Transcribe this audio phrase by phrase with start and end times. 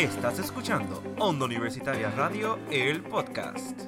[0.00, 3.78] Estás escuchando Onda Universitaria Radio, el podcast.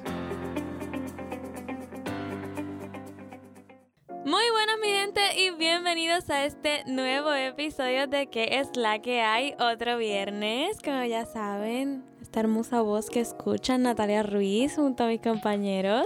[4.23, 9.21] Muy buenas mi gente y bienvenidos a este nuevo episodio de ¿Qué es la que
[9.21, 9.55] hay?
[9.59, 15.19] Otro viernes, como ya saben, esta hermosa voz que escuchan Natalia Ruiz junto a mis
[15.19, 16.05] compañeros.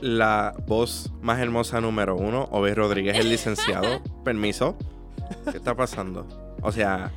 [0.00, 4.02] La voz más hermosa número uno, Ove Rodríguez, el licenciado.
[4.24, 4.76] Permiso.
[5.48, 6.26] ¿Qué está pasando?
[6.60, 7.12] O sea,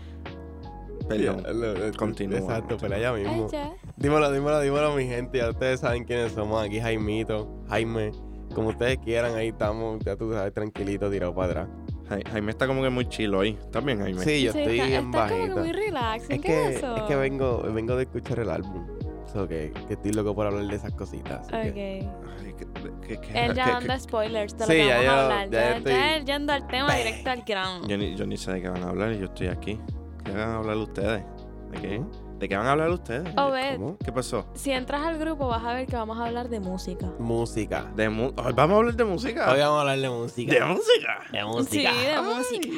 [1.08, 1.44] perdón.
[1.44, 2.40] Ya, lo- lo- Continúa.
[2.40, 3.48] Exacto, pero allá mismo.
[3.52, 3.72] Ya.
[3.98, 5.38] Dímelo, dímelo, dímelo, mi gente.
[5.40, 6.64] Ya ustedes saben quiénes somos.
[6.64, 8.12] Aquí Jaimito, Jaime.
[8.54, 10.00] Como ustedes quieran, ahí estamos.
[10.06, 11.68] Ya tú sabes, tranquilito, tirado para atrás.
[12.10, 13.58] Jai- Jaime está como que muy chilo hoy.
[13.60, 14.24] ¿Estás bien, Jaime?
[14.24, 16.24] Sí, yo Sí, estoy está, bien está como que muy relax.
[16.24, 16.96] Es ¿Qué que, es eso?
[16.96, 18.86] es que vengo, vengo de escuchar el álbum.
[19.34, 21.48] So que, que estoy loco por hablar de esas cositas.
[21.52, 22.26] así que- Ok.
[22.46, 22.68] Ay, ¿qué-
[23.08, 25.50] qué- qué- Él ya anda spoilers de lo Sí, que ya vamos yo- a hablar.
[25.50, 27.88] ya Ya, estoy- ya él yendo al tema directo al grano.
[27.88, 29.80] Yo ni, yo ni sé de qué van a hablar y yo estoy aquí.
[30.26, 31.24] ¿Qué van a hablar ustedes?
[31.72, 32.02] ¿De qué?
[32.40, 33.34] ¿De qué van a hablar ustedes?
[33.38, 33.98] Obed, ¿Cómo?
[33.98, 34.46] ¿Qué pasó?
[34.56, 37.10] si entras al grupo vas a ver que vamos a hablar de música.
[37.20, 37.92] Música.
[37.96, 39.52] De mu- Ay, Vamos a hablar de música.
[39.52, 40.54] Hoy vamos a hablar de música.
[40.54, 41.20] ¿De música?
[41.32, 41.94] De Sí, música.
[41.94, 42.70] de música.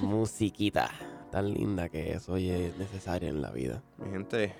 [0.00, 0.90] Musiquita.
[1.30, 2.28] Tan linda que es.
[2.28, 3.82] Oye, es necesaria en la vida.
[3.98, 4.54] Mi gente.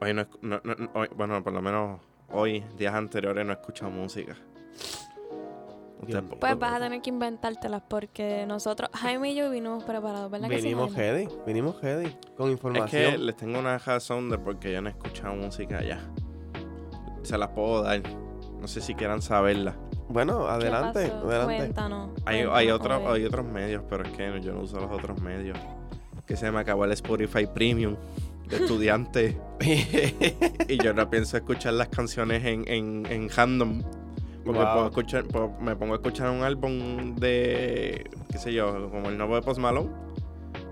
[0.00, 2.00] Hoy no- no- no- hoy- bueno, por lo menos
[2.32, 4.36] hoy, días anteriores, no he escuchado música.
[6.40, 10.60] Pues vas a tener que inventártelas porque nosotros, Jaime y yo vinimos preparados, ¿verdad que
[10.60, 11.28] sí, heady.
[11.46, 12.16] Venimos heady.
[12.36, 13.12] Con Es información.
[13.12, 16.00] que les tengo una razón de por qué yo no he escuchado música ya.
[17.22, 18.02] Se las puedo dar.
[18.60, 19.76] No sé si quieran saberla.
[20.08, 21.28] Bueno, ¿Qué adelante, pasó?
[21.28, 21.56] adelante.
[21.56, 22.10] Cuéntanos.
[22.26, 25.58] Hay otros medios, pero es que yo no uso los otros medios.
[26.26, 27.96] Que se me acabó el Spotify Premium
[28.48, 29.40] de estudiante.
[30.68, 33.82] y yo no pienso escuchar las canciones en, en, en random.
[34.44, 34.72] Porque Wow.
[34.74, 39.16] puedo escuchar, puedo- me pongo a escuchar un álbum de, qué sé yo, como el
[39.16, 39.90] nuevo de Post Malone.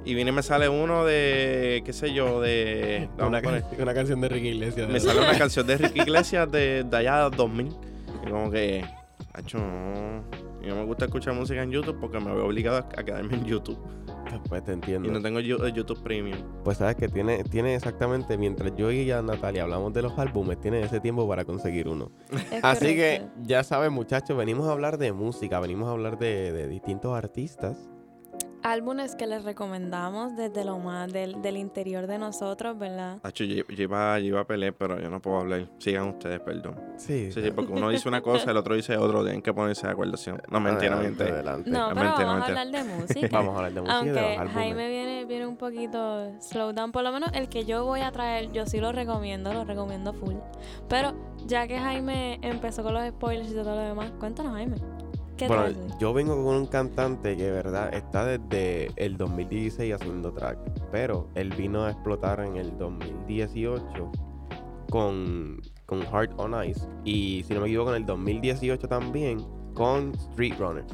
[0.04, 3.08] Y viene y me sale uno de, qué sé yo, de...
[3.18, 4.88] una, poner- una canción de Ricky Iglesias.
[4.90, 7.68] me sale una canción de Ricky Iglesias de, de allá 2000.
[8.26, 8.84] Y como que,
[9.32, 10.24] hacho, no.
[10.62, 13.44] Y no me gusta escuchar música en YouTube porque me veo obligado a quedarme en
[13.44, 13.78] YouTube.
[14.48, 15.10] Pues te Y entiendo.
[15.10, 16.38] no tengo eh, YouTube Premium.
[16.64, 20.60] Pues sabes que tiene, tiene exactamente, mientras yo y ya Natalia hablamos de los álbumes,
[20.60, 22.10] tiene ese tiempo para conseguir uno.
[22.52, 26.52] Es Así que ya saben muchachos, venimos a hablar de música, venimos a hablar de,
[26.52, 27.90] de distintos artistas.
[28.62, 33.18] Álbumes que les recomendamos desde lo más del, del interior de nosotros, ¿verdad?
[33.22, 35.66] Hacho, yo, yo iba, yo iba a pelear, pero yo no puedo hablar.
[35.78, 36.80] Sigan ustedes, perdón.
[36.96, 37.32] Sí.
[37.32, 39.22] Sí, sí, porque uno dice una cosa, el otro dice otro.
[39.22, 40.16] Tienen que ponerse de acuerdo.
[40.16, 40.30] ¿sí?
[40.50, 41.34] No, mentira, Adelante, mentira.
[41.40, 41.70] adelante.
[41.70, 43.28] No, pero mentira, vamos a hablar de música.
[43.32, 44.52] Vamos a hablar de música de Aunque álbumes.
[44.54, 48.12] Jaime viene, viene un poquito slow down, por lo menos el que yo voy a
[48.12, 50.34] traer, yo sí lo recomiendo, lo recomiendo full.
[50.88, 51.14] Pero
[51.46, 54.76] ya que Jaime empezó con los spoilers y todo lo demás, cuéntanos Jaime.
[55.42, 60.32] ¿Qué Bueno, traes yo vengo con un cantante que, verdad, está desde el 2016 haciendo
[60.32, 60.56] track.
[60.92, 64.12] Pero él vino a explotar en el 2018
[64.88, 66.86] con, con Heart on Ice.
[67.04, 69.44] Y si no me equivoco, en el 2018 también
[69.74, 70.84] con Street Runner.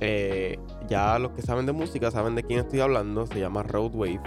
[0.00, 3.26] Eh, ya los que saben de música saben de quién estoy hablando.
[3.26, 4.20] Se llama Road Wave,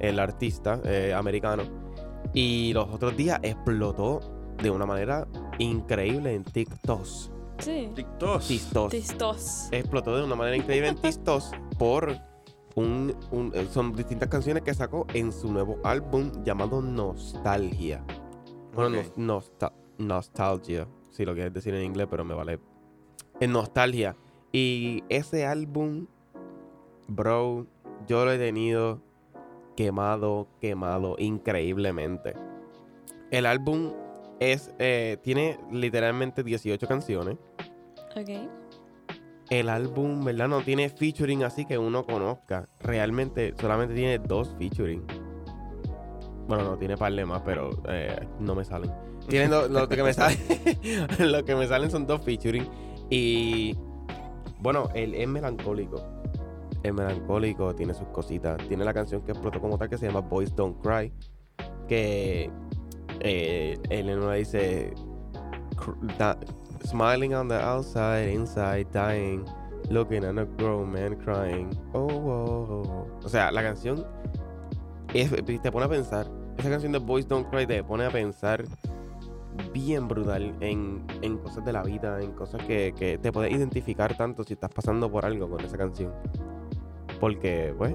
[0.00, 1.62] el artista eh, americano.
[2.34, 4.20] Y los otros días explotó
[4.62, 5.26] de una manera
[5.58, 7.39] increíble en TikTok.
[7.60, 7.90] Sí.
[7.94, 8.42] TikTok.
[8.42, 9.68] TikTok Tistos.
[9.70, 11.42] explotó de una manera increíble en TikTok
[11.78, 12.16] por
[12.74, 18.04] un, un- eh, son distintas canciones que sacó en su nuevo álbum llamado Nostalgia.
[18.74, 18.98] Bueno,
[19.98, 22.60] Nostalgia, si lo quieres decir en inglés, pero me vale.
[23.40, 24.16] En Nostalgia.
[24.52, 26.06] Y ese álbum,
[27.08, 27.66] bro,
[28.06, 29.00] yo lo he tenido
[29.76, 32.34] quemado, quemado increíblemente.
[33.30, 33.92] El álbum
[34.40, 37.36] es, eh, tiene literalmente 18 canciones.
[38.16, 38.48] Ok.
[39.50, 40.48] El álbum, ¿verdad?
[40.48, 42.68] No tiene featuring así que uno conozca.
[42.80, 45.04] Realmente solamente tiene dos featuring.
[46.46, 48.92] Bueno, no tiene par de más, pero eh, no me salen.
[49.28, 50.38] Tienen do- lo, que me salen.
[51.18, 52.68] lo que me salen son dos featuring.
[53.10, 53.76] Y
[54.60, 56.00] bueno, él es melancólico.
[56.82, 58.56] Es melancólico, tiene sus cositas.
[58.68, 61.12] Tiene la canción que explotó como tal que se llama Boys Don't Cry.
[61.88, 62.50] Que
[63.20, 64.94] eh, él una dice
[66.84, 69.44] Smiling on the outside, inside dying.
[69.90, 71.70] Looking at a grown man crying.
[71.92, 73.06] Oh, oh, oh.
[73.24, 74.04] O sea, la canción
[75.14, 76.26] es- te pone a pensar.
[76.58, 78.64] Esa canción de Boys Don't Cry te pone a pensar
[79.72, 84.16] bien brutal en, en cosas de la vida, en cosas que, que te puedes identificar
[84.16, 86.12] tanto si estás pasando por algo con esa canción.
[87.18, 87.94] Porque, pues,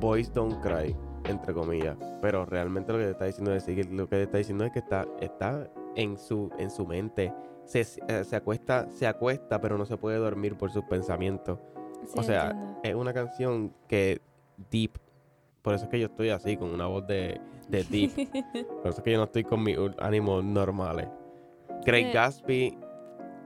[0.00, 1.96] Boys Don't Cry, entre comillas.
[2.22, 4.78] Pero realmente lo que te está diciendo es, lo que te está diciendo es que
[4.80, 7.32] está, está en su, en su mente.
[7.66, 11.58] Se, eh, se acuesta, se acuesta, pero no se puede dormir por sus pensamientos.
[12.06, 12.80] Sí, o sea, entiendo.
[12.84, 14.22] es una canción que
[14.70, 14.98] deep
[15.66, 18.12] por eso es que yo estoy así, con una voz de, de deep.
[18.82, 21.08] por eso es que yo no estoy con mis ánimos normales.
[21.84, 22.12] Craig Eh.
[22.12, 22.78] Gatsby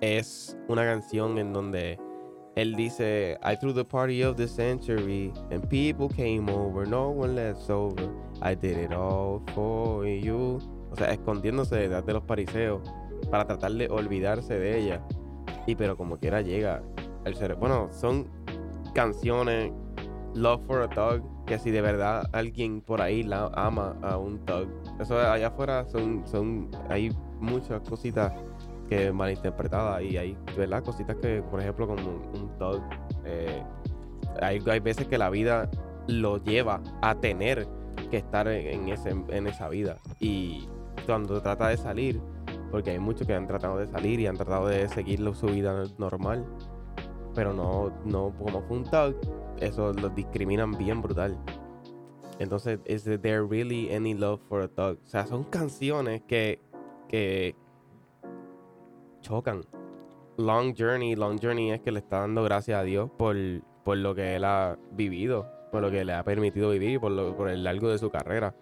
[0.03, 1.99] es una canción en donde
[2.57, 7.35] él dice, I threw the party of the century and people came over, no one
[7.35, 8.11] let over.
[8.43, 10.59] I did it all for you.
[10.91, 12.83] O sea, escondiéndose detrás de los pariseos
[13.31, 15.03] para tratar de olvidarse de ella.
[15.67, 16.83] Y pero como quiera llega
[17.25, 17.61] el cerebro.
[17.61, 18.29] Bueno, son
[18.95, 19.73] canciones
[20.35, 24.39] Love for a Thug que si de verdad alguien por ahí la ama a un
[24.47, 24.69] thug.
[25.01, 28.33] Eso allá afuera son, son hay muchas cositas
[28.89, 30.85] que malinterpretadas y hay, ¿verdad?
[30.85, 32.81] Cositas que, por ejemplo, como un thug,
[33.25, 33.65] eh,
[34.41, 35.69] hay, hay veces que la vida
[36.07, 37.67] lo lleva a tener
[38.13, 39.97] que estar en ese, en esa vida.
[40.21, 40.69] Y
[41.07, 42.21] cuando trata de salir,
[42.71, 45.85] porque hay muchos que han tratado de salir y han tratado de seguir su vida
[45.99, 46.47] normal,
[47.35, 49.17] pero no, no como fue un thug,
[49.61, 51.39] eso los discriminan bien brutal.
[52.39, 54.99] Entonces, ¿is there really any love for a thug?
[55.05, 56.61] O sea, son canciones que,
[57.09, 57.55] que
[59.21, 59.63] chocan.
[60.39, 63.37] Long Journey, Long Journey es que le está dando gracias a Dios por,
[63.85, 67.37] por lo que él ha vivido, por lo que le ha permitido vivir, por, lo,
[67.37, 68.55] por el largo de su carrera.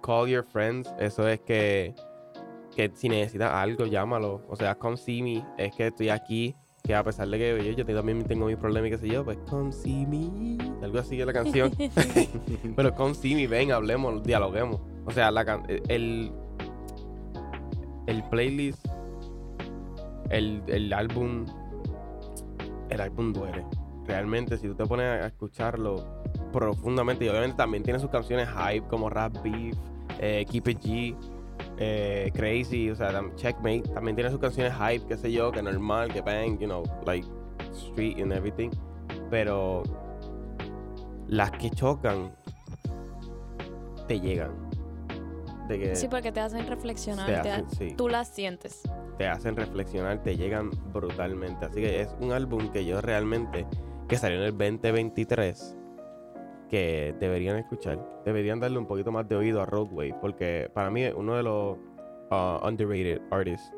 [0.00, 1.94] Call your friends, eso es que,
[2.74, 4.42] que si necesitas algo, llámalo.
[4.48, 7.84] O sea, come see me, es que estoy aquí, que a pesar de que yo,
[7.84, 10.58] yo también tengo mis problemas y qué sé yo, pues come see me.
[10.82, 11.70] Algo así es la canción.
[12.76, 14.80] Pero come see me, ven, hablemos, dialoguemos.
[15.04, 16.32] O sea, la can- el,
[18.06, 18.84] el playlist,
[20.30, 21.44] el, el álbum,
[22.88, 23.64] el álbum duele.
[24.06, 26.22] Realmente, si tú te pones a escucharlo
[26.52, 29.76] profundamente, y obviamente también tiene sus canciones hype como Rap Beef,
[30.18, 31.16] eh, Keep It G,
[31.84, 36.12] eh, Crazy, o sea, Checkmate, también tiene sus canciones hype, qué sé yo, que normal,
[36.12, 37.26] que bang, you know, like
[37.72, 38.70] street and everything.
[39.30, 39.82] Pero
[41.28, 42.32] las que chocan
[44.06, 44.52] te llegan.
[45.68, 47.26] De que Sí, porque te hacen reflexionar.
[47.26, 48.82] te te hacen, ha- sí, Tú las sientes.
[49.18, 51.64] te hacen reflexionar, te llegan brutalmente.
[51.66, 53.66] Así que es un álbum que yo realmente,
[54.08, 55.76] que salió en el 2023,
[56.72, 57.98] que deberían escuchar.
[58.24, 61.42] Deberían darle un poquito más de oído a Roadway, porque para mí es uno de
[61.42, 61.76] los
[62.30, 63.70] uh, underrated artists.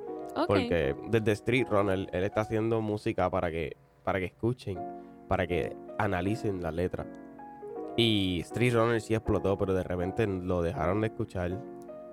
[0.46, 4.78] Porque desde Street Runner él está haciendo música para que, para que escuchen,
[5.26, 7.04] para que analicen la letra.
[7.96, 11.60] Y Street Runner sí explotó, pero de repente lo dejaron de escuchar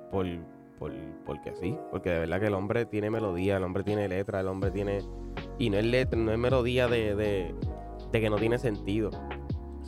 [0.09, 0.25] por,
[0.79, 0.91] por,
[1.27, 1.77] porque sí.
[1.91, 4.97] Porque de verdad que el hombre tiene melodía, el hombre tiene letra, el hombre tiene...
[5.59, 7.53] Y no es letra, no es melodía de, de,
[8.11, 9.11] de que no tiene sentido,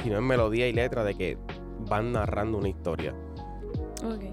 [0.03, 1.38] sino es melodía y letra de que
[1.89, 3.15] van narrando una historia.
[4.03, 4.23] Ok.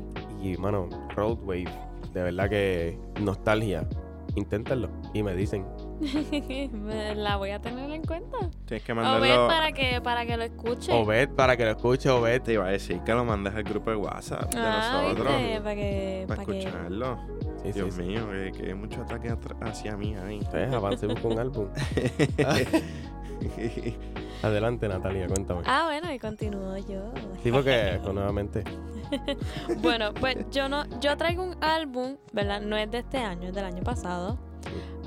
[0.42, 1.70] Y, mano, Roadwave,
[2.12, 3.88] de verdad que nostalgia.
[4.36, 5.66] Inténtenlo y me dicen.
[7.16, 8.38] La voy a tener en cuenta.
[8.64, 9.48] Tienes que mandarlo.
[9.48, 10.92] para que, para que lo escuche.
[10.92, 12.40] Obed para que lo escuche, Obed.
[12.42, 15.36] Te iba a decir que lo mandes al grupo de WhatsApp de ah, nosotros.
[15.36, 15.60] ¿viste?
[15.60, 16.24] Para que...
[16.28, 16.58] Para Para que...
[16.58, 17.18] escucharlo.
[17.62, 18.02] Sí, sí, Dios sí.
[18.02, 20.40] mío, que, que hay mucho ataque hacia mí ahí.
[20.48, 21.68] Pues, avancemos con un álbum.
[24.42, 25.62] Adelante, Natalia, cuéntame.
[25.66, 27.12] Ah, bueno, y continúo yo.
[27.42, 28.64] Sí, porque pues, nuevamente.
[29.78, 32.60] Bueno, pues yo no, yo traigo un álbum, ¿verdad?
[32.60, 34.38] No es de este año, es del año pasado.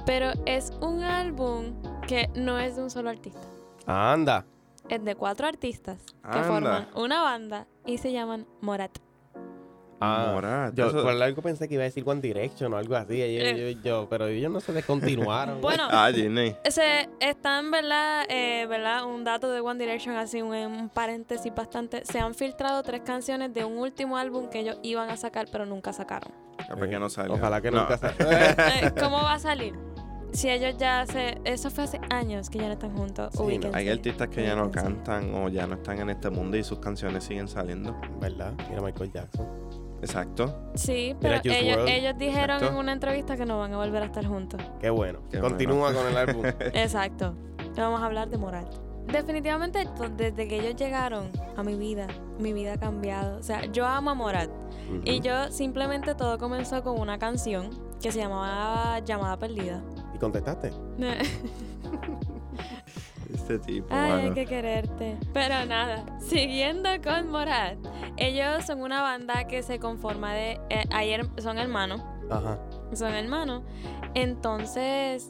[0.06, 1.74] Pero es un álbum
[2.06, 3.48] que no es de un solo artista.
[3.86, 4.46] Anda.
[4.90, 8.92] Es de cuatro artistas que forman una banda y se llaman Morat.
[10.00, 12.96] Ah, Morat, Yo eso- por algo pensé que iba a decir One Direction o algo
[12.96, 13.18] así.
[13.18, 13.74] Yo, Eh.
[13.76, 15.62] yo- yo- pero ellos no se descontinuaron.
[15.62, 16.56] Bueno, Ah, Disney.
[16.70, 18.26] se están, ¿verdad?
[18.30, 19.06] Eh, ¿verdad?
[19.06, 22.04] Un dato de One Direction, así un, un paréntesis bastante.
[22.06, 25.66] Se han filtrado tres canciones de un último álbum que ellos iban a sacar, pero
[25.66, 26.32] nunca sacaron.
[26.90, 27.34] Que no salga.
[27.36, 27.80] Ojalá que No.
[27.82, 28.00] nunca.
[28.20, 29.74] Eh, ¿Cómo va a salir?
[30.34, 31.38] Si ellos ya se...
[31.46, 33.30] Eso fue hace años que ya no están juntos.
[33.34, 33.78] Sí, no, ubíquense.
[33.78, 36.80] Hay artistas que ya no cantan o ya no están en este mundo y sus
[36.80, 37.96] canciones siguen saliendo.
[38.20, 38.54] ¿Verdad?
[38.68, 39.48] Mira Michael Jackson.
[40.04, 40.54] Exacto.
[40.76, 42.68] Sí, pero ellos, dijeron Exacto.
[42.68, 44.62] en una entrevista que no van a volver a estar juntos.
[44.82, 45.20] Qué bueno.
[45.32, 46.46] Qué Continúa con el álbum.
[46.74, 47.34] Exacto.
[47.78, 48.68] Vamos a hablar de moral.
[49.08, 52.08] Definitivamente, desde que ellos llegaron a mi vida,
[52.38, 53.38] mi vida ha cambiado.
[53.40, 54.50] O sea, yo amo a Morat.
[55.06, 57.70] Y yo simplemente todo comenzó con una canción
[58.02, 59.82] que se llamaba Llamada Perdida.
[60.14, 60.72] ¿Y contestaste?
[63.34, 65.18] Este tipo, Ay, hay que quererte.
[65.34, 67.78] Pero nada, siguiendo con Morat.
[68.24, 70.58] Ellos son una banda que se conforma de...
[70.70, 72.02] eh, ayer son hermanos.
[72.30, 72.58] Ajá.
[72.94, 73.64] Son hermanos.
[74.14, 75.30] Entonces,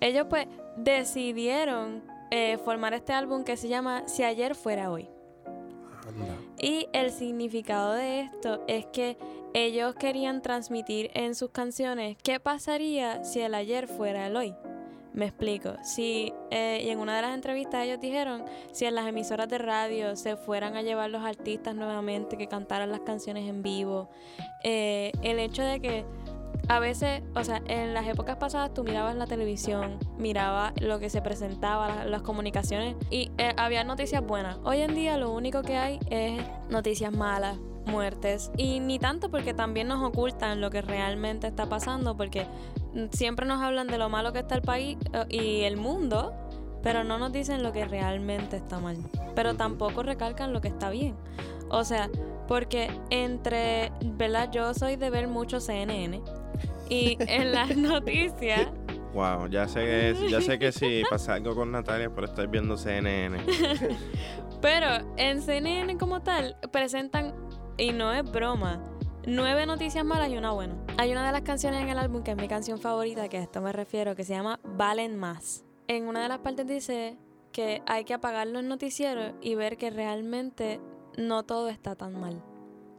[0.00, 5.08] ellos pues decidieron eh, formar este álbum que se llama Si ayer fuera hoy.
[6.08, 6.36] Anda.
[6.58, 9.16] Y el significado de esto es que
[9.52, 14.56] ellos querían transmitir en sus canciones qué pasaría si el ayer fuera el hoy.
[15.14, 15.74] Me explico.
[15.82, 19.58] Si, eh, y en una de las entrevistas ellos dijeron, si en las emisoras de
[19.58, 24.10] radio se fueran a llevar los artistas nuevamente, que cantaran las canciones en vivo,
[24.64, 26.04] eh, el hecho de que
[26.68, 31.10] a veces, o sea, en las épocas pasadas tú mirabas la televisión, mirabas lo que
[31.10, 34.58] se presentaba, la- las, comunicaciones y eh, había noticias buenas.
[34.64, 37.56] Hoy en día lo único que hay es noticias malas,
[37.86, 42.46] muertes y ni tanto porque también nos ocultan lo que realmente está pasando porque
[43.12, 46.32] siempre nos hablan de lo malo que está el país eh, y el mundo,
[46.82, 48.96] pero no nos dicen lo que realmente está mal.
[49.34, 51.16] Pero tampoco recalcan lo que está bien.
[51.70, 52.10] O sea,
[52.46, 54.50] porque entre, ¿verdad?
[54.52, 56.20] Yo soy de ver mucho CNN
[56.88, 58.68] y en las noticias,
[59.14, 62.76] Wow, ya sé que, ya sé que si pasa algo con Natalia por estar viendo
[62.76, 63.38] CNN.
[64.60, 67.32] pero en CNN como tal presentan,
[67.76, 68.82] y no es broma,
[69.26, 70.76] nueve noticias malas y una buena.
[70.98, 73.42] Hay una de las canciones en el álbum que es mi canción favorita, que a
[73.42, 75.64] esto me refiero, que se llama Valen Más.
[75.88, 77.18] En una de las partes dice
[77.52, 80.80] que hay que apagar los noticieros y ver que realmente
[81.16, 82.42] no todo está tan mal.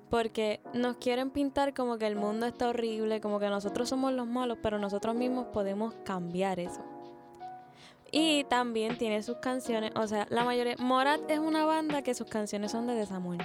[0.09, 4.27] Porque nos quieren pintar como que el mundo está horrible, como que nosotros somos los
[4.27, 6.83] malos, pero nosotros mismos podemos cambiar eso.
[8.11, 10.75] Y también tiene sus canciones, o sea, la mayoría...
[10.77, 13.37] Morat es una banda que sus canciones son de desamor.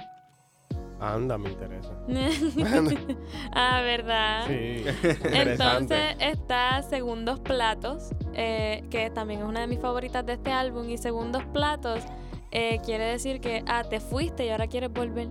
[1.01, 1.93] Anda, me interesa.
[3.53, 4.45] ah, ¿verdad?
[4.47, 4.85] Sí.
[5.33, 10.87] Entonces está Segundos Platos, eh, que también es una de mis favoritas de este álbum.
[10.87, 12.03] Y Segundos Platos
[12.51, 15.29] eh, quiere decir que, ah, te fuiste y ahora quieres volver.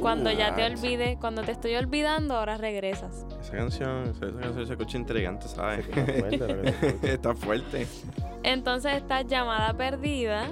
[0.00, 0.72] Cuando ya te What?
[0.72, 3.26] olvide, cuando te estoy olvidando, ahora regresas.
[3.40, 5.86] Esa canción, esa canción se escucha intrigante, ¿sabes?
[7.02, 7.82] Está fuerte.
[7.82, 8.28] Está.
[8.44, 10.46] Entonces está Llamada Perdida,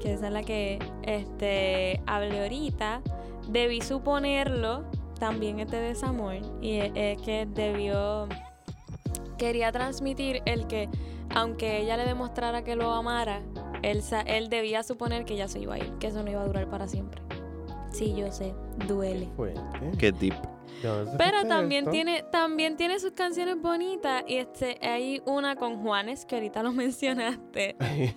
[0.00, 3.02] que esa es la que este, hablé ahorita.
[3.48, 4.84] Debí suponerlo,
[5.18, 6.36] también es de desamor.
[6.60, 8.28] Y es, es que debió.
[9.38, 10.88] Quería transmitir el que,
[11.34, 13.42] aunque ella le demostrara que lo amara,
[13.82, 16.40] él, sa- él debía suponer que ya se iba a ir, que eso no iba
[16.42, 17.20] a durar para siempre.
[17.92, 18.54] Sí, yo sé,
[18.88, 19.28] duele.
[19.98, 20.34] Qué deep.
[20.82, 21.90] ¿De dónde se Pero también esto?
[21.90, 24.24] tiene, también tiene sus canciones bonitas.
[24.26, 27.76] Y este, hay una con Juanes, que ahorita lo mencionaste.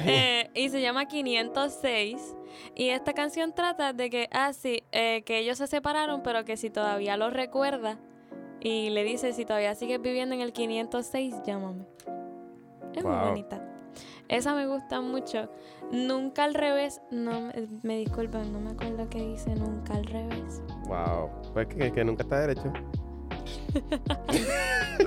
[0.00, 2.36] Eh, y se llama 506.
[2.74, 6.56] Y esta canción trata de que, ah, sí, eh, que ellos se separaron, pero que
[6.56, 7.98] si todavía lo recuerda.
[8.60, 11.84] Y le dice, si todavía sigues viviendo en el 506, llámame.
[12.94, 13.67] Es muy bonita.
[14.28, 15.48] Esa me gusta mucho.
[15.90, 17.00] Nunca al revés.
[17.10, 20.62] No, me- me disculpan, no me acuerdo qué dice nunca al revés.
[20.86, 21.30] Wow.
[21.54, 22.72] Pues que, que nunca está derecho.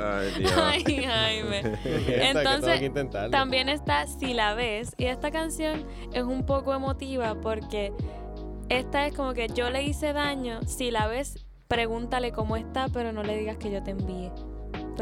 [0.01, 0.51] Ay, Dios.
[0.58, 1.62] Ay, Jaime.
[2.08, 2.82] Entonces.
[3.32, 4.94] También está Si la ves.
[4.98, 7.94] Y esta canción es un poco emotiva porque
[8.70, 10.62] esta es como que yo le hice daño.
[10.66, 14.32] Si la ves, pregúntale cómo está, pero no le digas que yo te envíe.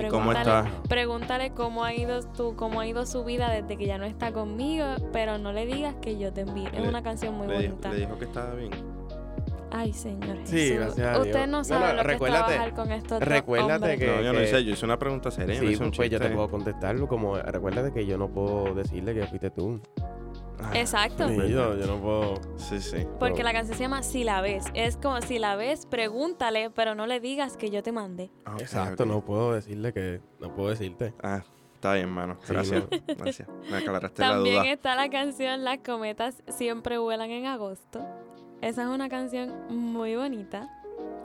[0.09, 0.65] ¿Cómo está?
[0.87, 4.31] Pregúntale cómo ha ido tu, cómo ha ido su vida desde que ya no está
[4.31, 6.67] conmigo, pero no le digas que yo te envíe.
[6.73, 7.91] Es una canción muy Le dijo, bonita.
[7.91, 8.71] le dijo que estaba bien.
[9.71, 10.37] Ay, señor.
[10.45, 11.27] Sí, gracias a Dios.
[11.27, 14.33] Usted no sabe no, lo que es recuérdate- trabajar con estos recuérdate que- no, yo
[14.33, 15.53] no hice, yo hice una pregunta seria.
[15.55, 16.35] no Sí, hice un pues, pues yo te chiste.
[16.35, 17.07] puedo contestarlo.
[17.07, 19.79] Como recuérdate que yo no puedo decirle que fuiste tú.
[20.73, 21.27] Exacto.
[21.29, 22.41] Sí, yo, yo no puedo.
[22.57, 23.05] Sí, sí.
[23.19, 24.65] Porque la canción se llama Si la ves.
[24.73, 28.29] Es como si la ves, pregúntale, pero no le digas que yo te mandé.
[28.45, 30.21] Ah, ok, Exacto, no puedo decirle que.
[30.39, 31.13] No puedo decirte.
[31.23, 31.43] Ah,
[31.75, 32.37] está bien, mano.
[32.43, 32.83] Sí, Gracias.
[33.17, 33.47] Gracias.
[33.69, 34.71] Me aclaraste la También duda.
[34.71, 38.05] está la canción Las cometas siempre vuelan en agosto.
[38.61, 40.67] Esa es una canción muy bonita.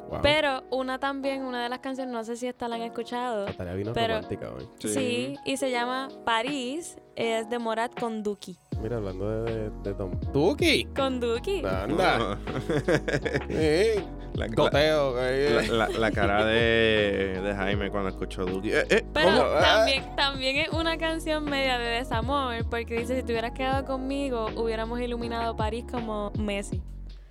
[0.09, 0.21] Wow.
[0.23, 3.47] Pero una también, una de las canciones, no sé si esta la han escuchado.
[3.47, 4.69] Natalia vino pero- romántica hoy.
[4.79, 5.35] Sí.
[5.45, 6.97] y se llama París.
[7.17, 8.57] Es de Morat con Duki.
[8.85, 10.11] Mira, hablando de, de, de Tom.
[10.33, 10.85] ¡Tuki!
[10.95, 11.63] Con Duki.
[11.65, 12.39] Anda.
[13.49, 14.05] Sí.
[14.35, 15.19] La, la, Goteo.
[15.19, 15.69] ahí.
[15.71, 18.73] la- la- la cara de, de Jaime cuando escuchó Duki.
[18.73, 19.61] Eh, eh, Pero ¿Cómo?
[19.61, 24.49] También, también es una canción media de desamor, porque dice, si te hubieras quedado conmigo,
[24.57, 26.83] hubiéramos iluminado París como Messi.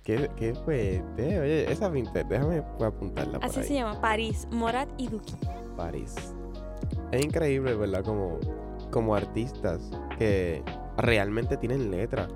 [0.02, 1.38] ¿Qué, ¿Qué fuerte?
[1.40, 3.66] Oye, esa vintage, déjame apuntarla por Así ahí.
[3.68, 5.34] se llama, París, Morat y Duki.
[5.76, 6.14] París.
[7.12, 8.02] Es increíble, ¿verdad?
[8.02, 8.38] Como,
[8.90, 10.62] como artistas que
[10.96, 12.28] realmente tienen letra.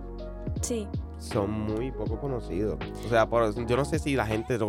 [0.61, 0.89] Sí.
[1.19, 2.79] Son muy poco conocidos.
[3.05, 4.69] O sea, por- yo no sé si la gente lo,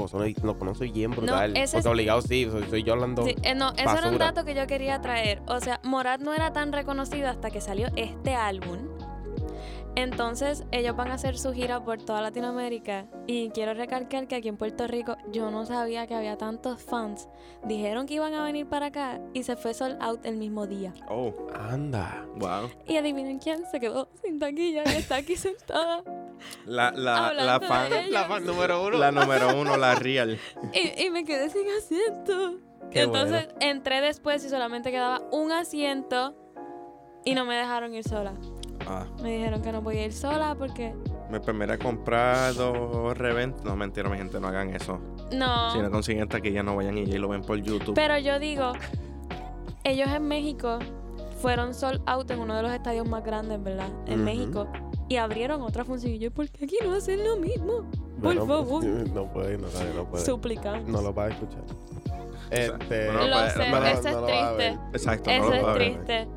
[0.58, 1.55] conoce bien brutal.
[1.55, 3.24] ese porque obligado sí, soy, soy yo hablando.
[3.24, 5.41] Sí, eh, no, eso era un dato que yo quería traer.
[5.48, 8.79] O sea, Morat no era tan reconocido hasta que salió este álbum.
[9.96, 13.05] Entonces, ellos van a hacer su gira por toda Latinoamérica.
[13.27, 17.27] Y quiero recalcar que aquí en Puerto Rico yo no sabía que había tantos fans.
[17.65, 20.93] Dijeron que iban a venir para acá y se fue sold out el mismo día.
[21.10, 22.25] Oh, Anda.
[22.38, 22.69] wow.
[22.88, 26.03] Y adivinen quién se quedó sin taquilla y está aquí sentada.
[26.65, 27.91] La, la, la fan.
[28.12, 28.98] La fan número uno.
[28.98, 30.39] La número uno, la real.
[30.74, 32.60] Y, y me quedé sin asiento.
[32.91, 33.60] Qué Entonces bueno.
[33.60, 36.36] entré después y solamente quedaba un asiento
[37.25, 38.34] y no me dejaron ir sola.
[38.91, 40.96] Ah, Me dijeron que no podía ir sola porque
[41.29, 43.62] me primera comprar dos revent.
[43.63, 45.00] No, mentira, mi gente, no hagan eso.
[45.31, 45.72] no.
[45.74, 47.93] Si no consiguen taquilla, no vayan y ya lo ven por YouTube.
[47.93, 48.72] Pero yo digo,
[49.84, 50.79] ellos en México
[51.39, 53.89] fueron sold out en uno de los estadios más grandes, ¿verdad?
[54.08, 54.24] En.
[54.24, 54.67] México.
[55.08, 56.13] Y abrieron otra función.
[56.13, 57.84] Y yo, ¿por qué aquí no hacen lo mismo?
[58.22, 58.84] Por Bueno, favor.
[58.84, 60.25] No puede, no, sabe, no puede.
[60.25, 60.88] Suplicamos.
[60.88, 61.62] No lo va a escuchar.
[62.51, 64.79] Este, bueno, Lo puede- sé, no, no, eso no es triste.
[64.93, 66.27] Exacto, Eso no lo es triste.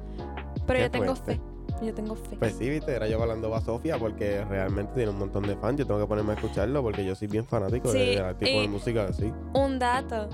[0.67, 1.41] Pero Qué yo tengo fe.
[1.83, 2.37] Yo tengo fe.
[2.39, 5.79] Pues sí, viste, era yo hablando a Sofía porque realmente tiene un montón de fans.
[5.79, 8.51] Yo tengo que ponerme a escucharlo porque yo soy bien fanático Sí, de, de tipo
[8.59, 9.33] y- de música así.
[9.55, 10.29] Un dato.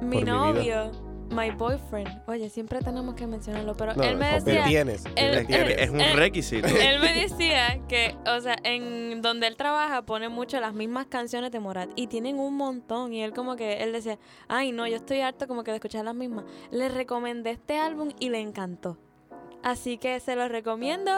[0.00, 0.90] Mi novio,
[1.30, 2.08] my boyfriend.
[2.28, 4.64] Oye, siempre tenemos que mencionarlo, pero No, él me decía.
[4.64, 5.04] tienes.
[5.16, 6.66] él- que es un él- requisito.
[6.68, 11.50] Él me decía que, o sea, en donde él trabaja pone mucho las mismas canciones
[11.50, 13.12] de Morat y tienen un montón.
[13.12, 16.04] Y él como que, él decía, ay no, yo estoy harto como que de escuchar
[16.04, 16.44] las mismas.
[16.70, 18.98] Le recomendé este álbum y le encantó.
[19.64, 21.10] Así que se los recomiendo.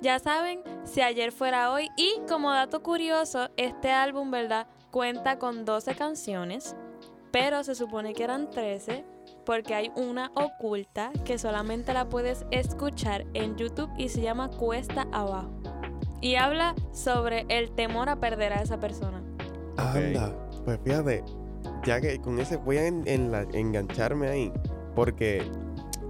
[0.00, 1.88] Ya saben, si ayer fuera hoy.
[1.96, 4.66] Y como dato curioso, este álbum, ¿verdad?
[4.92, 6.76] Cuenta con 12 canciones,
[7.32, 9.04] pero se supone que eran 13
[9.44, 15.06] porque hay una oculta que solamente la puedes escuchar en YouTube y se llama Cuesta
[15.12, 15.50] Abajo.
[16.20, 19.22] Y habla sobre el temor a perder a esa persona.
[19.76, 21.24] Anda, pues fíjate,
[21.84, 24.52] ya que con ese voy a en- en la- engancharme ahí,
[24.94, 25.42] porque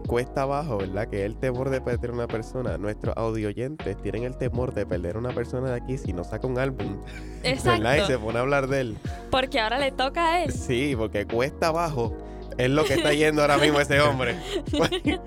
[0.08, 1.06] cuesta abajo, ¿verdad?
[1.08, 2.76] Que el temor de perder a una persona.
[2.78, 6.24] Nuestros audio oyentes tienen el temor de perder a una persona de aquí si no
[6.24, 7.14] saca un álbum, ¿verdad?
[7.42, 8.20] Y se Exacto.
[8.20, 8.96] pone a hablar de él.
[9.30, 10.52] Porque ahora le toca a él.
[10.52, 12.16] Sí, porque cuesta abajo
[12.56, 14.36] es lo que está yendo ahora mismo ese hombre.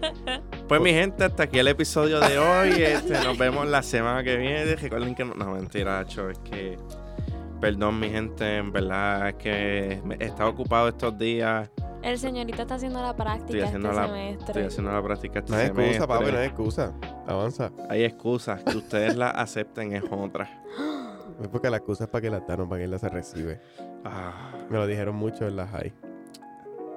[0.68, 2.70] Pues mi gente, hasta aquí el episodio de hoy.
[2.82, 4.74] Este, nos vemos la semana que viene.
[4.78, 6.78] Recuerden que no, no mentira, Cho, es que
[7.62, 11.70] perdón mi gente, en verdad es que he estado ocupado estos días.
[12.01, 14.46] El señorito está haciendo la práctica Estoy haciendo este la, semestre.
[14.48, 16.08] estoy haciendo la práctica este No hay excusa, semestre.
[16.08, 16.94] papi, no hay excusa.
[17.27, 17.72] Avanza.
[17.89, 20.50] Hay excusas que ustedes las acepten es otra.
[21.41, 23.62] Es porque la excusa es para que la no para que la se recibe.
[24.04, 25.93] Ah, Me lo dijeron mucho en la high.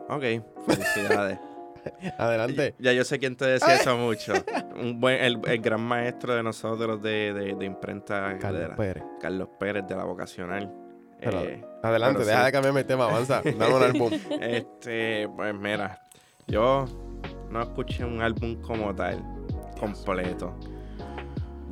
[0.09, 0.23] ok,
[0.67, 1.39] felicidades.
[2.19, 2.75] Adelante.
[2.79, 4.33] Ya yo sé quién te decía eso mucho.
[4.81, 8.77] Un buen, el, el gran maestro de nosotros de, de, de imprenta, de Carlos la-
[8.77, 9.05] Pérez.
[9.21, 10.73] Carlos Pérez de la vocacional.
[11.21, 12.45] Pero- Eh, Adelante, Pero deja sí.
[12.47, 13.43] de cambiarme el tema, avanza.
[13.59, 14.11] Dame un álbum.
[14.41, 16.01] Este, pues mira,
[16.47, 16.87] yo
[17.51, 19.23] no escuché un álbum como tal,
[19.79, 20.55] completo.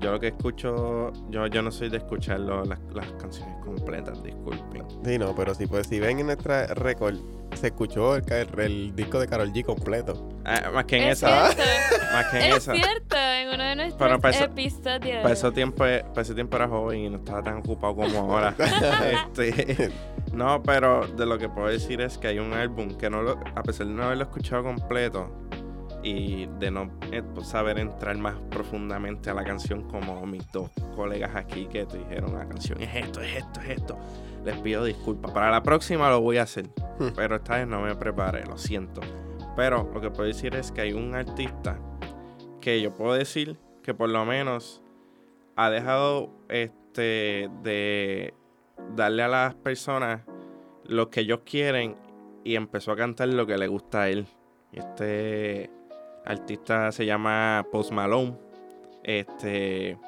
[0.03, 4.23] Yo lo que escucho, yo, yo no soy de escuchar lo- las, las canciones completas,
[4.23, 4.83] disculpen.
[5.05, 7.15] Sí, no, pero si, pues, si ven en nuestra récord,
[7.55, 10.29] se escuchó el, disco de Carol G completo.
[10.45, 11.63] Ah, más que en Es esa, cierto,
[12.13, 12.75] más que en es esa.
[12.75, 15.23] cierto, en uno de nuestros Pero para eso- episodios.
[15.23, 18.55] Para ese tiempo, para ese tiempo era joven y no estaba tan ocupado como ahora.
[19.29, 19.93] este,
[20.33, 23.39] no, pero de lo que puedo decir es que hay un álbum que no lo,
[23.55, 25.31] a pesar de no haberlo escuchado completo
[26.03, 30.71] y de no eh, pues, saber entrar más profundamente a la canción como mis dos
[30.97, 33.99] colegas aquí que te dijeron la canción es esto, es esto, es esto.
[34.45, 35.31] Les pido disculpas.
[35.31, 36.69] Para la próxima lo voy a hacer,
[37.15, 39.01] pero esta vez no me preparé, lo siento.
[39.55, 41.79] Pero lo que puedo decir es que hay un artista
[42.61, 44.83] que yo puedo decir que por lo menos
[45.57, 48.35] ha dejado este de
[48.97, 50.23] darle a las personas
[50.85, 51.97] lo que ellos quieren
[52.45, 54.27] y empezó a cantar lo que le gusta a él.
[54.73, 55.71] Y Este
[56.25, 58.37] artista se llama Post Malone.
[59.03, 59.99] Este.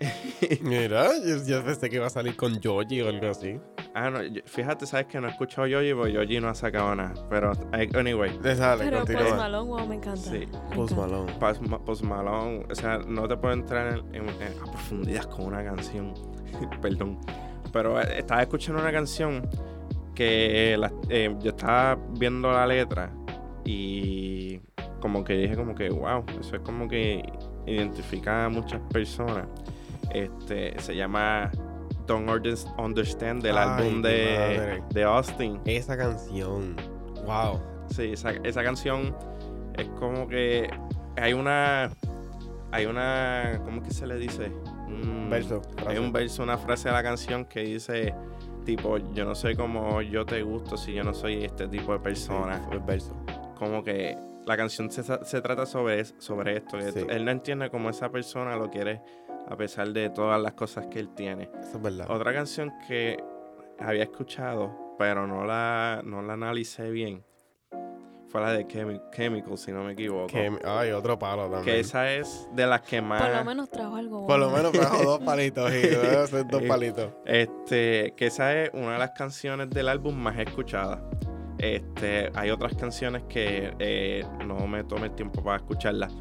[0.62, 3.58] Mira, yo, yo pensé que iba a salir con Joji o algo así.
[3.94, 7.14] Ah, no, fíjate, sabes que no he escuchado Yoji porque Yoji no ha sacado nada.
[7.28, 7.50] Pero,
[7.98, 9.36] anyway, Dale, Pero Post continúa.
[9.36, 10.20] Malone, wow, me encanta.
[10.30, 10.46] Sí.
[10.70, 10.96] me Post.
[10.96, 11.32] Malone.
[11.40, 15.24] Post, Ma- Post Malone, o sea, no te puedo entrar en, en- en- a profundidad
[15.24, 16.14] con una canción.
[16.82, 17.18] Perdón.
[17.72, 19.48] Pero eh, estaba escuchando una canción
[20.14, 23.10] que la- eh, yo estaba viendo la letra
[23.64, 24.60] y
[25.00, 27.22] como que dije como que, wow, eso es como que
[27.66, 29.46] identifica a muchas personas.
[30.12, 31.50] Este, se llama
[32.06, 35.60] Don't Unders- Understand del Ay, álbum de, de Austin.
[35.64, 36.76] Esa canción.
[37.26, 37.60] Wow.
[37.90, 39.14] Sí, esa, esa canción
[39.76, 40.70] es como que
[41.16, 41.90] hay una.
[42.70, 43.60] Hay una.
[43.64, 44.50] ¿Cómo que se le dice?
[44.86, 45.62] Un Verso.
[45.86, 48.14] Hay un verso, una frase de la canción que dice:
[48.64, 51.98] Tipo, yo no sé cómo yo te gusto si yo no soy este tipo de
[52.00, 52.58] persona.
[52.58, 53.14] Sí, el verso.
[53.58, 54.16] Como que
[54.48, 56.78] la canción se, se trata sobre, es- sobre esto.
[56.78, 57.06] que Sí.
[57.08, 59.00] Él no entiende cómo esa persona lo quiere
[59.48, 61.50] a pesar de todas las cosas que él tiene.
[61.60, 62.10] Eso es verdad.
[62.10, 63.22] Otra canción que
[63.78, 67.24] había escuchado, pero no la, no la analicé bien,
[68.28, 70.26] fue la de Chemi- Chemical, si no me equivoco.
[70.26, 71.64] Que, ay, otro palo también.
[71.64, 73.22] que esa es de las que más...
[73.22, 75.88] Por lo menos trajo algo Por lo menos trajo dos palitos y
[76.50, 77.10] dos palitos.
[77.24, 81.00] Este, que esa es una de las canciones del álbum más escuchadas.
[81.58, 86.14] Este, hay otras canciones que eh, no me tomé el tiempo para escucharlas.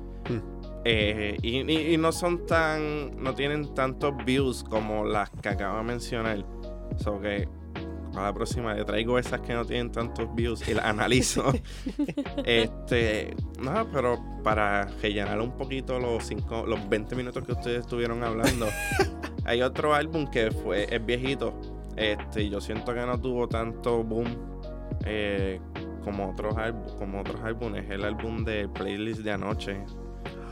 [0.84, 3.22] Eh, y, y- y no son tan.
[3.22, 6.46] No tienen tantos views como las que acabo de mencionar.
[6.98, 7.48] So que
[8.14, 11.44] para la próxima le traigo esas que no tienen tantos views y las analizo.
[12.46, 13.36] este.
[13.62, 18.68] No, pero para rellenar un poquito los, cinco, los 20 minutos que ustedes estuvieron hablando.
[19.46, 21.60] hay otro álbum que fue, es viejito.
[21.96, 24.57] Este, y yo siento que no tuvo tanto boom
[25.08, 25.60] eh,
[26.04, 26.56] como otros
[27.00, 27.90] como otros álbumes.
[27.90, 29.84] El álbum de playlist de anoche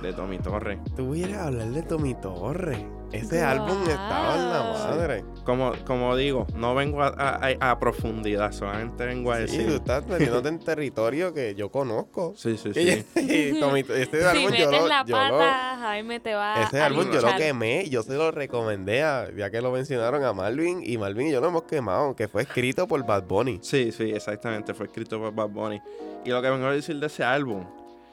[0.06, 0.80] de Tommy Torres.
[0.96, 2.80] Tú vienes a hablar de Tommy Torres.
[3.12, 5.24] Ese álbum estaba en la madre.
[5.46, 9.68] Como, como digo, no vengo a, a- a profundidad, solamente vengo a Sí, decir.
[9.68, 12.34] tú estás metiéndote en territorio que yo conozco.
[12.38, 13.06] Sí, sí, sí.
[13.16, 16.62] y Tommy, este Si álbum yo metes lo, la yo lo- pata, Jaime te va
[16.64, 20.24] ese a álbum yo lo quemé, yo se lo recomendé a, ya que lo mencionaron
[20.24, 23.60] a Malvin y Malvin y yo lo hemos quemado, que fue escrito por Bad Bunny.
[23.62, 24.74] Sí, sí, exactamente.
[24.74, 25.82] Fue escrito por Bad Bunny.
[26.26, 27.64] Y lo que vengo a decir de ese álbum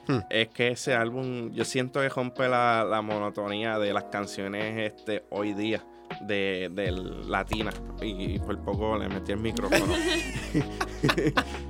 [0.08, 0.18] Hmm.
[0.30, 5.24] es que ese álbum, yo siento que rompe la, la monotonía de las canciones este
[5.30, 5.84] hoy día
[6.22, 7.70] de, de latina.
[8.02, 9.94] Y, por poco le metí el micrófono.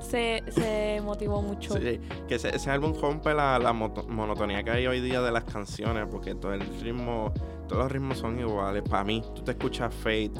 [0.00, 1.74] Se, se motivó mucho.
[1.74, 5.32] Sí, que ese, ese álbum rompe la, la moto- monotonía que hay hoy día de
[5.32, 7.32] las canciones, porque todo el ritmo,
[7.68, 8.82] todos los ritmos son iguales.
[8.88, 10.32] Para mí, tú te escuchas Fate,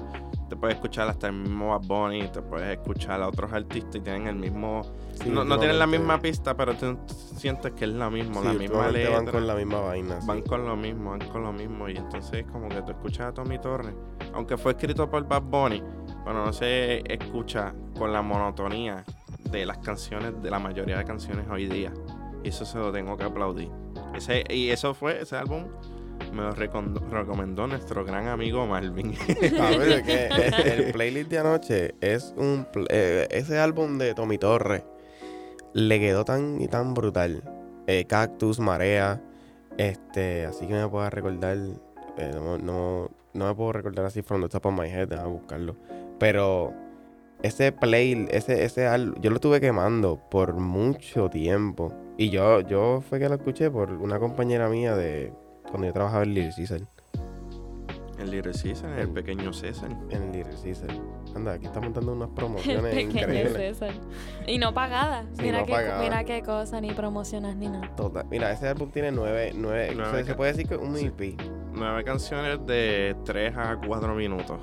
[0.52, 4.00] te puedes escuchar hasta el mismo Bad Bunny, te puedes escuchar a otros artistas y
[4.00, 4.82] tienen el mismo...
[5.14, 8.46] Sí, no, no tienen la misma pista, pero tú sientes que es la misma, sí,
[8.48, 9.16] la misma letra.
[9.16, 10.20] van con la misma vaina.
[10.20, 10.26] sí.
[10.26, 11.88] Van con lo mismo, van con lo mismo.
[11.88, 13.94] Y entonces como que tú escuchas a Tommy Torres,
[14.34, 15.82] aunque fue escrito por Bad Bunny,
[16.22, 19.06] pero no se escucha con la monotonía
[19.50, 21.94] de las canciones, de la mayoría de canciones hoy día.
[22.44, 23.70] Y eso se lo tengo que aplaudir.
[24.14, 25.64] Ese, y eso fue, ese álbum
[26.30, 29.14] me lo recomendó nuestro gran amigo Marvin.
[29.56, 30.02] ¿Sabes?
[30.02, 30.26] que
[30.86, 32.66] el playlist de anoche es un...
[32.90, 34.84] eh, ese álbum de Tommy Torres
[35.74, 37.42] le quedó tan y tan brutal.
[37.86, 39.20] Eh, Cactus, Marea,
[39.78, 41.56] este, así que me puedo recordar...
[42.18, 45.30] eh, no, no, no me puedo recordar así from the top of my head, déjame
[45.30, 45.76] buscarlo.
[46.18, 46.72] Pero
[47.42, 51.92] ese play, ese, ese al- yo lo estuve quemando por mucho tiempo.
[52.18, 55.32] Y yo, yo fue que lo escuché por una compañera mía de
[55.72, 56.80] cuando yo trabajaba en Little Caesar.
[58.18, 59.90] el Little Caesar, el pequeño César.
[60.10, 60.90] En el Little Caesar.
[61.34, 63.78] Anda, aquí estamos dando unas promociones Pequeño increíbles.
[63.78, 63.94] César.
[64.46, 65.24] Y no pagada.
[65.32, 66.02] Sí, mira, no qué, pagada.
[66.02, 67.92] mira qué cosa, ni promocionas ni nada.
[67.96, 68.24] Total.
[68.30, 71.06] Mira, ese álbum tiene nueve, nueve, Nueve o sea, se puede decir que un sí.
[71.06, 71.40] EP.
[71.74, 74.60] Nueve canciones de 3 a 4 minutos.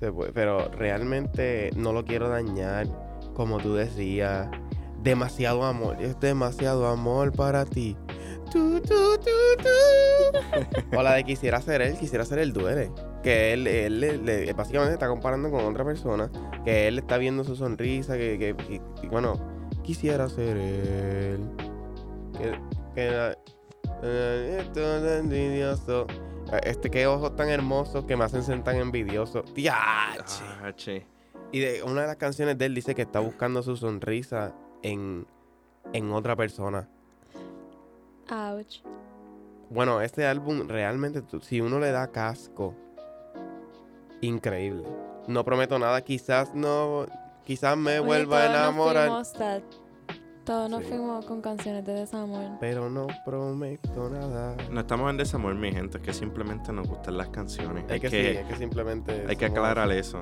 [0.00, 2.88] Se puede- pero realmente no lo quiero dañar,
[3.32, 4.48] como tú decías.
[5.00, 7.96] Demasiado amor, es demasiado amor para ti.
[8.52, 10.96] Tu, tu, tu, tu.
[10.96, 12.90] o la de quisiera ser él, quisiera ser él duele.
[13.22, 16.30] Que él, él, básicamente está comparando con otra persona.
[16.64, 18.16] Que él está viendo su sonrisa.
[18.16, 19.34] Que, que- y- y bueno,
[19.82, 21.40] quisiera ser él.
[22.36, 22.58] Que,
[22.94, 23.34] que
[24.02, 26.06] eh, envidioso.
[26.52, 29.42] Eh, Este, qué ojos tan hermosos que me hacen ser tan envidioso.
[29.42, 30.44] ¡Tiache!
[30.76, 31.06] Che.
[31.52, 35.26] Y de una de las canciones de él dice que está buscando su sonrisa en,
[35.92, 36.88] en otra persona.
[38.32, 38.80] Ouch.
[39.70, 42.74] Bueno, este álbum realmente, si uno le da casco,
[44.20, 44.84] increíble.
[45.28, 47.06] No prometo nada, quizás no,
[47.44, 49.62] quizás me Oye, vuelva a todos nos enamorar, fuimos sad.
[50.44, 50.88] Todos nos Sí.
[50.88, 52.58] fuimos con canciones de desamor.
[52.58, 54.56] pero no prometo nada.
[54.70, 57.84] No estamos en desamor, mi gente, es que simplemente nos gustan las canciones.
[57.88, 59.24] Es que, sí, es que simplemente...
[59.28, 60.18] hay que aclarar eso.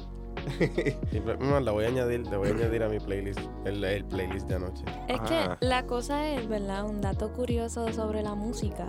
[1.40, 4.48] No, la voy a añadir, le voy a añadir a mi playlist, el, el playlist
[4.48, 4.84] de anoche.
[5.08, 5.56] Es Ah.
[5.60, 6.84] que la cosa es, ¿verdad?
[6.84, 8.88] Un dato curioso sobre la música.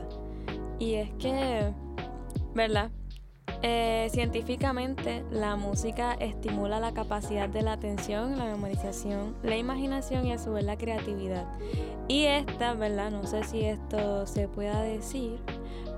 [0.80, 1.74] Y es que,
[2.56, 2.90] ¿verdad?
[3.64, 10.34] Eh, científicamente, la música estimula la capacidad de la atención, la memorización, la imaginación y
[10.34, 11.46] a su vez la creatividad.
[12.08, 13.12] Y esta, ¿verdad?
[13.12, 15.40] No sé si esto se pueda decir,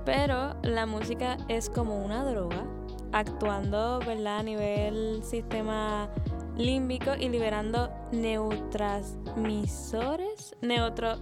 [0.04, 2.66] pero la música es como una droga,
[3.14, 4.40] actuando, ¿verdad?
[4.40, 6.10] A nivel sistema
[6.56, 11.16] límbico y liberando neurotransmisores, neutro,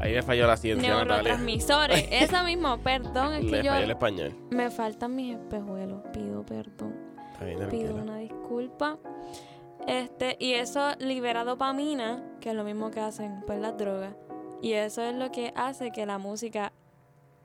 [0.00, 2.08] Ahí le falló la ciencia, neurotransmisores.
[2.10, 4.34] Eso mismo, perdón, es Le que yo el español.
[4.50, 6.96] me faltan mis espejuelos, pido perdón,
[7.32, 8.98] Está bien, pido una disculpa.
[9.86, 14.14] Este, y eso libera dopamina, que es lo mismo que hacen pues las drogas.
[14.60, 16.72] Y eso es lo que hace que la música,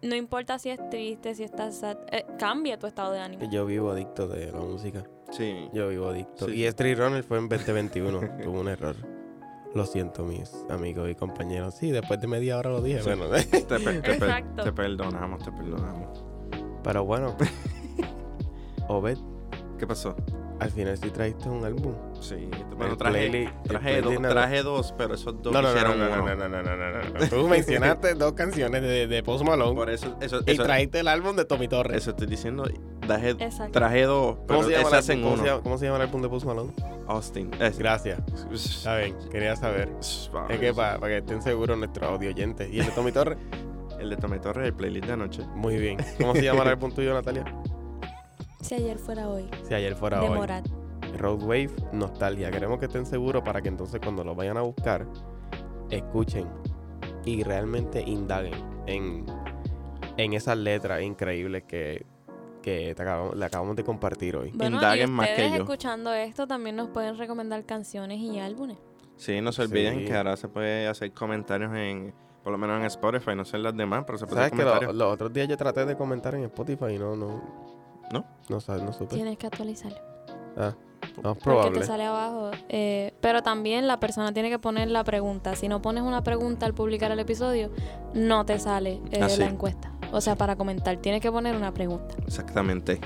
[0.01, 3.49] no importa si es triste, si estás sad, eh, cambie tu estado de ánimo.
[3.49, 5.03] Yo vivo adicto de la música.
[5.31, 5.69] Sí.
[5.73, 6.47] Yo vivo adicto.
[6.47, 6.53] Sí.
[6.55, 8.19] Y Street Runner fue en 2021.
[8.43, 8.95] Tuvo un error.
[9.75, 11.75] Lo siento, mis amigos y compañeros.
[11.75, 13.01] Sí, después de media hora lo dije.
[13.01, 13.05] Sí.
[13.09, 13.39] Bueno, Te,
[14.13, 14.63] Exacto.
[14.63, 16.23] te perdonamos, te perdonamos.
[16.83, 17.35] pero bueno.
[18.87, 19.17] Obed,
[19.77, 20.15] ¿Qué pasó?
[20.59, 21.93] al final sí trajiste un álbum.
[22.19, 25.73] Sí, El bueno, traje, playlist- traje, dos, traje dos, pero esos dos No, no, no,
[25.73, 26.35] no, hicieron no, no, uno.
[26.35, 27.27] no, no, no, no, no, no.
[27.29, 31.07] Tú mencionaste dos canciones de, de Post Malone Por eso, eso, y eso, trajiste el
[31.07, 31.97] álbum de Tommy Torres.
[31.97, 32.65] eso estoy diciendo.
[33.01, 33.35] Traje,
[33.71, 35.45] traje dos, pero ¿Cómo se, llama hacen uno.
[35.45, 36.73] llama, cómo se llama el álbum de Post Malone?
[37.07, 37.51] Austin.
[37.61, 38.19] Es, Gracias.
[38.51, 39.89] Está bien, quería saber.
[39.99, 42.67] Es que para que estén seguros nuestros audio oyentes.
[42.71, 43.37] ¿Y el de Tommy Torres?
[43.99, 45.41] El de Tommy Torres, el playlist de anoche.
[45.55, 45.97] Muy bien.
[46.19, 47.45] ¿Cómo se llama el álbum tuyo, Natalia?
[48.61, 49.49] Si ayer fuera hoy.
[49.67, 50.35] Si ayer fuera de hoy.
[50.37, 50.67] Morat.
[51.17, 52.49] Road Wave Nostalgia.
[52.51, 55.05] Queremos que estén seguros para que entonces cuando lo vayan a buscar,
[55.89, 56.47] escuchen
[57.25, 58.53] y realmente indaguen
[58.85, 59.25] en,
[60.17, 62.05] en esas letras increíbles que,
[62.61, 64.51] que te acabamos, le acabamos de compartir hoy.
[64.53, 65.55] Bueno, y Indaguen más que yo.
[65.57, 68.77] escuchando esto también nos pueden recomendar canciones y álbumes.
[69.17, 70.05] Sí, no se olviden Sí.
[70.05, 73.63] que ahora se puede hacer comentarios en, por lo menos en Spotify, no sé en
[73.63, 74.95] las demás, pero se puede ¿Sabes hacer que lo- comentarios.
[74.95, 77.41] los otros días yo traté de comentar en Spotify y no, no.
[78.11, 78.25] ¿No?
[78.47, 79.15] No, sab- no supe.
[79.15, 79.97] Tienes que actualizarlo.
[80.55, 80.73] Ah,
[81.23, 81.79] no, es Porque probable.
[81.79, 82.51] te sale abajo.
[82.69, 85.55] eh, pero también la persona tiene que poner la pregunta.
[85.55, 87.71] Si no pones una pregunta al publicar el episodio,
[88.13, 89.39] no te sale eh, Ah, sí.
[89.39, 89.91] la encuesta.
[90.11, 92.15] O sea, para comentar, tienes que poner una pregunta.
[92.25, 92.99] Exactamente.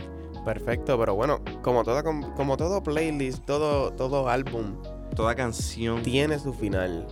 [0.45, 4.75] Perfecto, pero bueno, como, toda, com- como todo playlist, todo, todo álbum
[5.15, 6.01] Toda canción.
[6.03, 7.05] tiene su final.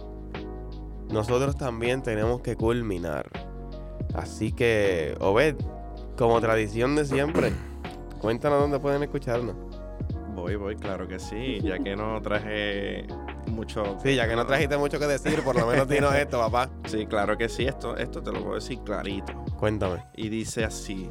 [1.11, 3.29] Nosotros también tenemos que culminar.
[4.13, 5.55] Así que, Obed,
[6.17, 7.51] como tradición de siempre,
[8.21, 9.55] cuéntanos dónde pueden escucharnos.
[10.39, 13.05] Voy, voy, claro que sí, ya que no traje
[13.47, 13.97] mucho.
[14.01, 16.69] Sí, ya que no trajiste mucho que decir, por lo menos dinos esto, papá.
[16.85, 19.33] Sí, claro que sí, esto, esto te lo puedo decir clarito.
[19.57, 20.05] Cuéntame.
[20.15, 21.09] Y dice así.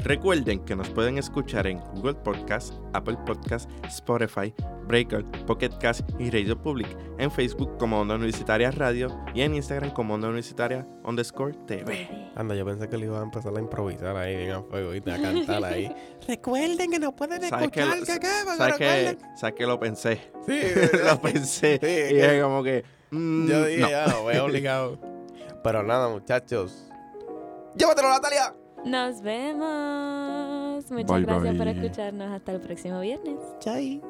[0.00, 4.54] Recuerden que nos pueden escuchar en Google Podcast, Apple Podcast, Spotify,
[4.86, 6.86] Breaker, Pocket Cast y Radio Public.
[7.18, 12.08] En Facebook como Onda Universitaria Radio y en Instagram como Onda Universitaria underscore TV.
[12.36, 14.98] Anda, yo pensé que le iba a empezar a improvisar ahí bien a fuego y
[14.98, 15.92] a cantar ahí.
[16.28, 19.80] recuerden que no pueden ¿Sabes que, escuchar, que qué, porque ¿sabes que, ¿Sabes que lo
[19.80, 20.30] pensé?
[20.46, 20.60] Sí,
[21.04, 21.78] lo pensé.
[21.82, 22.84] Sí, y que- es como que.
[23.10, 23.90] mm, Yo dije, no.
[23.90, 24.98] ya, voy obligado.
[25.64, 26.84] Pero nada, muchachos.
[27.74, 28.54] ¡Llévatelo, Natalia!
[28.84, 30.90] Nos vemos.
[30.90, 32.30] Muchas Bye, gracias por escucharnos.
[32.30, 33.38] Hasta el próximo viernes.
[33.60, 34.00] Chai.